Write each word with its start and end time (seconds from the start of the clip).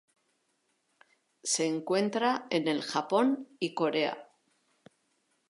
Se 1.43 1.67
encuentra 1.67 2.47
en 2.49 2.67
el 2.67 2.81
Japón 2.81 3.49
y 3.59 3.75
Corea. 3.75 4.31